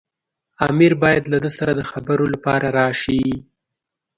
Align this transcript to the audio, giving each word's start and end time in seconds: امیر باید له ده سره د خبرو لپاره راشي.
امیر 0.67 0.93
باید 1.01 1.23
له 1.31 1.37
ده 1.43 1.49
سره 1.57 1.71
د 1.75 1.81
خبرو 1.91 2.25
لپاره 2.33 2.67
راشي. 2.79 3.23